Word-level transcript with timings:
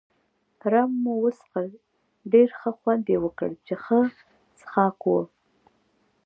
رم 0.71 0.91
مو 1.03 1.13
وڅښل، 1.23 1.67
ډېر 2.31 2.49
ښه 2.59 2.71
خوند 2.77 3.03
يې 3.13 3.17
وکړ، 3.25 3.49
چې 3.65 3.73
ښه 3.83 3.99
څښاک 4.59 4.99
وو. 5.07 5.21